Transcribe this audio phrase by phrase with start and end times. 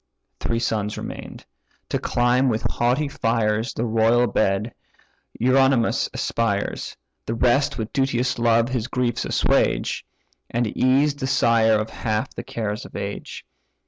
[0.39, 1.45] Three sons remain'd;
[1.89, 4.73] to climb with haughty fires The royal bed,
[5.39, 10.03] Eurynomus aspires; The rest with duteous love his griefs assuage,
[10.49, 13.45] And ease the sire of half the cares of age.